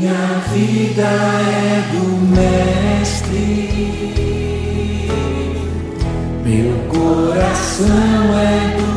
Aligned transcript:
Minha 0.00 0.40
vida 0.50 1.02
é 1.02 1.92
do 1.92 2.04
Mestre, 2.34 3.68
meu 6.42 6.72
coração 6.88 8.38
é 8.38 8.78
do. 8.78 8.89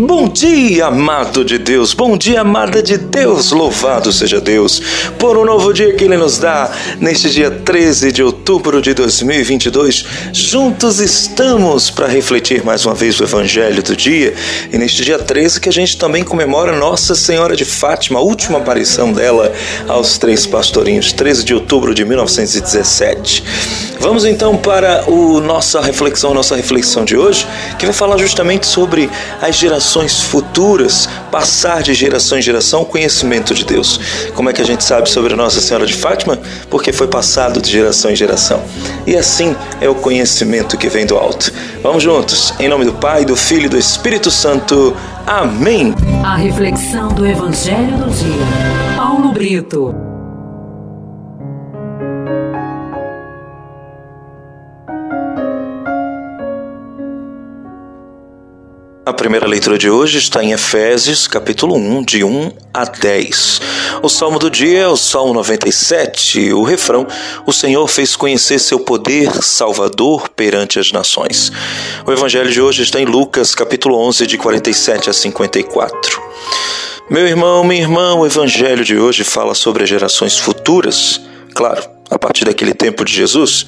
Bom 0.00 0.28
dia, 0.28 0.86
amado 0.86 1.44
de 1.44 1.58
Deus, 1.58 1.92
bom 1.92 2.16
dia, 2.16 2.42
amada 2.42 2.80
de 2.80 2.96
Deus, 2.96 3.50
louvado 3.50 4.12
seja 4.12 4.40
Deus 4.40 4.80
por 5.18 5.36
um 5.36 5.44
novo 5.44 5.74
dia 5.74 5.92
que 5.92 6.04
Ele 6.04 6.16
nos 6.16 6.38
dá 6.38 6.70
neste 7.00 7.28
dia 7.28 7.50
13 7.50 8.12
de 8.12 8.22
outubro 8.22 8.80
de 8.80 8.94
2022. 8.94 10.04
Juntos 10.32 11.00
estamos 11.00 11.90
para 11.90 12.06
refletir 12.06 12.64
mais 12.64 12.86
uma 12.86 12.94
vez 12.94 13.18
o 13.18 13.24
Evangelho 13.24 13.82
do 13.82 13.96
dia 13.96 14.34
e 14.72 14.78
neste 14.78 15.02
dia 15.02 15.18
13 15.18 15.60
que 15.60 15.68
a 15.68 15.72
gente 15.72 15.98
também 15.98 16.22
comemora 16.22 16.76
Nossa 16.76 17.16
Senhora 17.16 17.56
de 17.56 17.64
Fátima, 17.64 18.20
a 18.20 18.22
última 18.22 18.58
aparição 18.58 19.12
dela 19.12 19.52
aos 19.88 20.16
três 20.16 20.46
pastorinhos, 20.46 21.12
13 21.12 21.42
de 21.42 21.54
outubro 21.54 21.92
de 21.92 22.04
1917. 22.04 23.42
Vamos 23.98 24.24
então 24.24 24.56
para 24.56 25.10
o 25.10 25.40
nossa 25.40 25.80
reflexão, 25.80 26.32
nossa 26.32 26.54
reflexão 26.54 27.04
de 27.04 27.16
hoje, 27.16 27.44
que 27.80 27.84
vai 27.84 27.92
falar 27.92 28.16
justamente 28.16 28.64
sobre 28.64 29.10
as 29.42 29.56
gerações 29.88 30.20
futuras, 30.20 31.08
passar 31.32 31.82
de 31.82 31.94
geração 31.94 32.38
em 32.38 32.42
geração 32.42 32.82
o 32.82 32.84
conhecimento 32.84 33.54
de 33.54 33.64
Deus. 33.64 33.98
Como 34.34 34.50
é 34.50 34.52
que 34.52 34.60
a 34.60 34.64
gente 34.64 34.84
sabe 34.84 35.08
sobre 35.08 35.34
Nossa 35.34 35.62
Senhora 35.62 35.86
de 35.86 35.94
Fátima? 35.94 36.38
Porque 36.68 36.92
foi 36.92 37.08
passado 37.08 37.58
de 37.58 37.70
geração 37.70 38.10
em 38.10 38.16
geração. 38.16 38.62
E 39.06 39.16
assim 39.16 39.56
é 39.80 39.88
o 39.88 39.94
conhecimento 39.94 40.76
que 40.76 40.90
vem 40.90 41.06
do 41.06 41.16
alto. 41.16 41.50
Vamos 41.82 42.02
juntos, 42.02 42.52
em 42.60 42.68
nome 42.68 42.84
do 42.84 42.92
Pai, 42.92 43.24
do 43.24 43.34
Filho 43.34 43.64
e 43.64 43.68
do 43.70 43.78
Espírito 43.78 44.30
Santo. 44.30 44.94
Amém. 45.26 45.94
A 46.22 46.36
reflexão 46.36 47.08
do 47.08 47.26
Evangelho 47.26 47.96
do 47.96 48.10
dia. 48.10 48.94
Paulo 48.94 49.32
Brito. 49.32 50.07
A 59.08 59.12
primeira 59.14 59.46
leitura 59.46 59.78
de 59.78 59.88
hoje 59.88 60.18
está 60.18 60.44
em 60.44 60.52
Efésios, 60.52 61.26
capítulo 61.26 61.76
1, 61.76 62.04
de 62.04 62.22
1 62.22 62.52
a 62.74 62.84
10. 62.84 63.60
O 64.02 64.08
salmo 64.10 64.38
do 64.38 64.50
dia 64.50 64.80
é 64.80 64.86
o 64.86 64.98
Salmo 64.98 65.32
97, 65.32 66.52
o 66.52 66.62
refrão: 66.62 67.06
O 67.46 67.50
Senhor 67.50 67.88
fez 67.88 68.14
conhecer 68.14 68.58
seu 68.58 68.78
poder 68.78 69.32
salvador 69.42 70.28
perante 70.28 70.78
as 70.78 70.92
nações. 70.92 71.50
O 72.06 72.12
evangelho 72.12 72.50
de 72.50 72.60
hoje 72.60 72.82
está 72.82 73.00
em 73.00 73.06
Lucas, 73.06 73.54
capítulo 73.54 73.96
11, 73.96 74.26
de 74.26 74.36
47 74.36 75.08
a 75.08 75.12
54. 75.14 76.22
Meu 77.08 77.26
irmão, 77.26 77.64
minha 77.64 77.80
irmã, 77.80 78.12
o 78.12 78.26
evangelho 78.26 78.84
de 78.84 78.98
hoje 78.98 79.24
fala 79.24 79.54
sobre 79.54 79.84
as 79.84 79.88
gerações 79.88 80.36
futuras. 80.36 81.18
Claro, 81.54 81.82
a 82.10 82.18
partir 82.18 82.44
daquele 82.44 82.74
tempo 82.74 83.06
de 83.06 83.14
Jesus, 83.14 83.64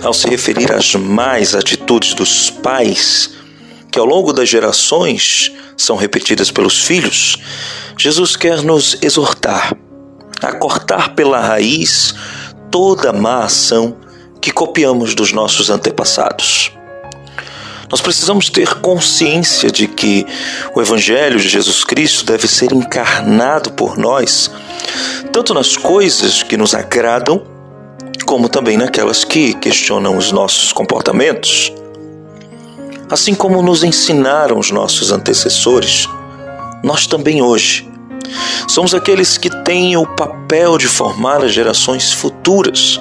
ao 0.00 0.14
se 0.14 0.28
referir 0.28 0.70
às 0.70 0.94
más 0.94 1.56
atitudes 1.56 2.14
dos 2.14 2.50
pais 2.50 3.39
que 3.90 3.98
ao 3.98 4.04
longo 4.04 4.32
das 4.32 4.48
gerações 4.48 5.52
são 5.76 5.96
repetidas 5.96 6.50
pelos 6.50 6.84
filhos, 6.84 7.36
Jesus 7.98 8.36
quer 8.36 8.62
nos 8.62 8.96
exortar 9.02 9.76
a 10.42 10.52
cortar 10.52 11.14
pela 11.14 11.40
raiz 11.40 12.14
toda 12.70 13.12
má 13.12 13.44
ação 13.44 13.96
que 14.40 14.50
copiamos 14.50 15.14
dos 15.14 15.32
nossos 15.32 15.68
antepassados. 15.68 16.72
Nós 17.90 18.00
precisamos 18.00 18.48
ter 18.48 18.74
consciência 18.76 19.70
de 19.70 19.88
que 19.88 20.24
o 20.74 20.80
Evangelho 20.80 21.40
de 21.40 21.48
Jesus 21.48 21.82
Cristo 21.82 22.24
deve 22.24 22.46
ser 22.46 22.72
encarnado 22.72 23.72
por 23.72 23.98
nós, 23.98 24.50
tanto 25.32 25.52
nas 25.52 25.76
coisas 25.76 26.42
que 26.42 26.56
nos 26.56 26.72
agradam, 26.72 27.42
como 28.24 28.48
também 28.48 28.76
naquelas 28.76 29.24
que 29.24 29.54
questionam 29.54 30.16
os 30.16 30.30
nossos 30.30 30.72
comportamentos. 30.72 31.72
Assim 33.10 33.34
como 33.34 33.60
nos 33.60 33.82
ensinaram 33.82 34.56
os 34.56 34.70
nossos 34.70 35.10
antecessores, 35.10 36.08
nós 36.80 37.08
também 37.08 37.42
hoje 37.42 37.90
somos 38.68 38.94
aqueles 38.94 39.36
que 39.36 39.50
têm 39.64 39.96
o 39.96 40.06
papel 40.06 40.78
de 40.78 40.86
formar 40.86 41.42
as 41.42 41.52
gerações 41.52 42.12
futuras. 42.12 43.00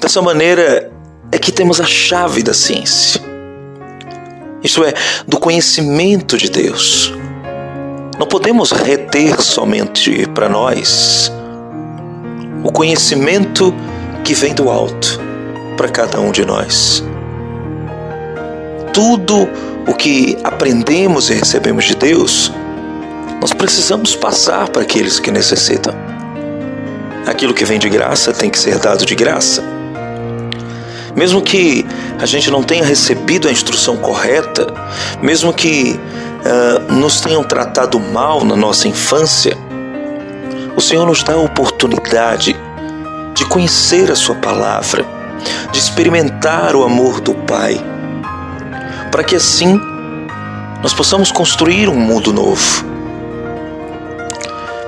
Dessa 0.00 0.20
maneira 0.20 0.90
é 1.30 1.38
que 1.38 1.52
temos 1.52 1.80
a 1.80 1.84
chave 1.84 2.42
da 2.42 2.52
ciência. 2.52 3.22
Isto 4.64 4.82
é, 4.82 4.94
do 5.28 5.38
conhecimento 5.38 6.36
de 6.36 6.50
Deus. 6.50 7.14
Não 8.18 8.26
podemos 8.26 8.72
reter 8.72 9.40
somente 9.40 10.26
para 10.34 10.48
nós 10.48 11.30
o 12.64 12.72
conhecimento 12.72 13.72
que 14.24 14.34
vem 14.34 14.54
do 14.54 14.68
alto 14.68 15.20
para 15.76 15.88
cada 15.88 16.20
um 16.20 16.32
de 16.32 16.44
nós 16.44 17.04
tudo 18.92 19.48
o 19.86 19.94
que 19.94 20.36
aprendemos 20.44 21.30
e 21.30 21.34
recebemos 21.34 21.84
de 21.84 21.94
Deus, 21.94 22.52
nós 23.40 23.52
precisamos 23.52 24.14
passar 24.14 24.68
para 24.68 24.82
aqueles 24.82 25.18
que 25.18 25.30
necessitam. 25.30 25.94
Aquilo 27.26 27.54
que 27.54 27.64
vem 27.64 27.78
de 27.78 27.88
graça 27.88 28.32
tem 28.32 28.50
que 28.50 28.58
ser 28.58 28.78
dado 28.78 29.06
de 29.06 29.14
graça. 29.14 29.64
Mesmo 31.16 31.42
que 31.42 31.86
a 32.20 32.26
gente 32.26 32.50
não 32.50 32.62
tenha 32.62 32.84
recebido 32.84 33.48
a 33.48 33.52
instrução 33.52 33.96
correta, 33.96 34.72
mesmo 35.20 35.52
que 35.52 35.98
uh, 35.98 36.92
nos 36.92 37.20
tenham 37.20 37.42
tratado 37.42 37.98
mal 37.98 38.44
na 38.44 38.56
nossa 38.56 38.88
infância, 38.88 39.56
o 40.76 40.80
Senhor 40.80 41.06
nos 41.06 41.22
dá 41.22 41.34
a 41.34 41.38
oportunidade 41.38 42.56
de 43.34 43.44
conhecer 43.46 44.10
a 44.10 44.16
Sua 44.16 44.34
palavra, 44.36 45.04
de 45.70 45.78
experimentar 45.78 46.74
o 46.74 46.84
amor 46.84 47.20
do 47.20 47.34
Pai 47.34 47.91
para 49.12 49.22
que 49.22 49.36
assim 49.36 49.78
nós 50.82 50.94
possamos 50.94 51.30
construir 51.30 51.86
um 51.88 51.94
mundo 51.94 52.32
novo. 52.32 52.84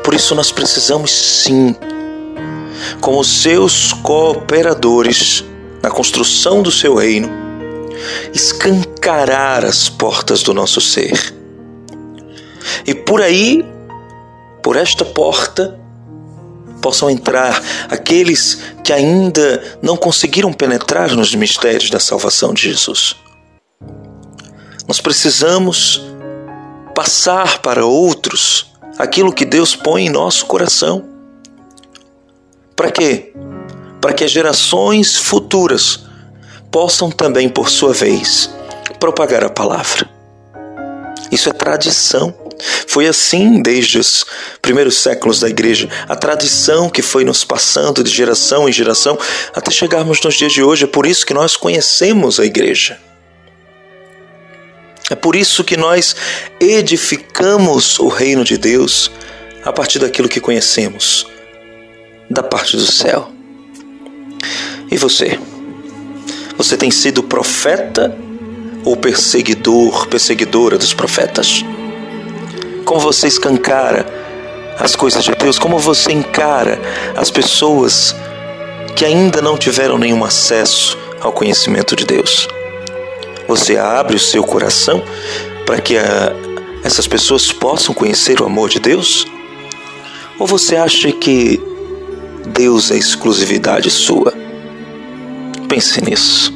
Por 0.03 0.15
isso 0.15 0.35
nós 0.35 0.51
precisamos 0.51 1.13
sim, 1.13 1.77
como 3.01 3.23
seus 3.23 3.93
cooperadores 3.93 5.45
na 5.83 5.91
construção 5.91 6.63
do 6.63 6.71
seu 6.71 6.95
reino, 6.97 7.29
escancarar 8.33 9.63
as 9.63 9.91
portas 9.91 10.43
do 10.43 10.55
nosso 10.55 10.81
ser. 10.81 11.35
E 12.87 12.95
por 12.95 13.21
aí, 13.21 13.63
por 14.63 14.77
esta 14.77 15.05
porta, 15.05 15.79
possam 16.81 17.11
entrar 17.11 17.63
aqueles 17.91 18.59
que 18.83 18.93
ainda 18.93 19.79
não 19.83 19.99
conseguiram 19.99 20.53
penetrar 20.53 21.15
nos 21.15 21.35
mistérios 21.35 21.91
da 21.91 22.01
salvação 22.01 22.55
de 22.55 22.63
Jesus. 22.63 23.17
Nós 24.87 25.01
precisamos 25.01 26.03
passar 26.95 27.59
para 27.61 27.87
outros 27.87 28.73
aquilo 28.99 29.33
que 29.33 29.45
Deus 29.45 29.75
põe 29.75 30.07
em 30.07 30.11
nosso 30.11 30.47
coração. 30.47 31.09
Para 32.77 32.91
quê? 32.91 33.33
Para 34.01 34.13
que 34.13 34.25
as 34.25 34.31
gerações 34.31 35.17
futuras 35.17 36.05
possam 36.71 37.11
também, 37.11 37.49
por 37.49 37.71
sua 37.71 37.93
vez, 37.93 38.51
propagar 39.01 39.43
a 39.43 39.51
palavra. 39.51 40.09
Isso 41.31 41.49
é 41.49 41.53
tradição. 41.53 42.35
Foi 42.87 43.07
assim 43.07 43.63
desde 43.63 43.99
os 43.99 44.25
primeiros 44.63 44.99
séculos 44.99 45.41
da 45.41 45.49
igreja, 45.49 45.89
a 46.09 46.15
tradição 46.15 46.89
que 46.89 47.03
foi 47.03 47.25
nos 47.25 47.45
passando 47.45 48.05
de 48.05 48.11
geração 48.11 48.69
em 48.69 48.73
geração 48.73 49.19
até 49.53 49.71
chegarmos 49.71 50.21
nos 50.23 50.35
dias 50.35 50.53
de 50.53 50.63
hoje. 50.63 50.85
É 50.85 50.87
por 50.87 51.07
isso 51.07 51.27
que 51.27 51.35
nós 51.35 51.57
conhecemos 51.57 52.39
a 52.39 52.45
igreja. 52.45 52.99
É 55.15 55.17
por 55.17 55.37
isso 55.37 55.63
que 55.63 55.77
nós 55.77 56.17
edificamos 56.59 58.01
o 58.01 58.09
reino 58.09 58.43
de 58.43 58.59
Deus 58.59 59.13
a 59.65 59.73
partir 59.73 60.01
daquilo 60.01 60.29
que 60.29 60.41
conhecemos 60.41 61.29
da 62.29 62.43
parte 62.43 62.77
do 62.77 62.85
céu. 62.85 63.31
E 64.91 64.97
você? 64.97 65.39
Você 66.59 66.77
tem 66.77 66.91
sido 66.91 67.23
profeta 67.23 68.13
ou 68.85 68.97
perseguidor, 68.97 70.09
perseguidora 70.09 70.77
dos 70.77 70.93
profetas? 70.93 71.65
Como 72.85 72.99
você 72.99 73.29
escancara 73.29 74.05
as 74.81 74.97
coisas 74.97 75.23
de 75.23 75.31
Deus? 75.37 75.61
Como 75.61 75.79
você 75.79 76.11
encara 76.11 76.77
as 77.15 77.31
pessoas 77.31 78.17
que 78.97 79.05
ainda 79.05 79.41
não 79.41 79.57
tiveram 79.57 79.97
nenhum 79.97 80.25
acesso 80.25 80.99
ao 81.21 81.33
conhecimento 81.33 81.95
de 81.95 82.05
Deus? 82.05 82.49
Você 83.47 83.77
abre 83.77 84.17
o 84.17 84.21
seu 84.21 84.43
coração 84.43 85.03
para 85.67 85.81
que 85.81 85.97
a, 85.97 86.33
essas 86.83 87.07
pessoas 87.07 87.53
possam 87.53 87.95
conhecer 87.95 88.41
o 88.41 88.47
amor 88.47 88.69
de 88.69 88.81
Deus? 88.81 89.27
Ou 90.39 90.47
você 90.47 90.77
acha 90.77 91.13
que 91.13 91.61
Deus 92.47 92.91
é 92.91 92.97
exclusividade 92.97 93.91
sua? 93.91 94.33
Pense 95.69 96.03
nisso. 96.05 96.53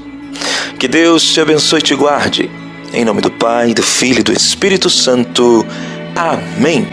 Que 0.79 0.87
Deus 0.87 1.25
te 1.25 1.41
abençoe 1.41 1.81
e 1.81 1.83
te 1.83 1.95
guarde. 1.95 2.51
Em 2.93 3.05
nome 3.05 3.21
do 3.21 3.31
Pai, 3.31 3.75
do 3.75 3.83
Filho 3.83 4.21
e 4.21 4.23
do 4.23 4.33
Espírito 4.33 4.89
Santo. 4.89 5.67
Amém. 6.15 6.87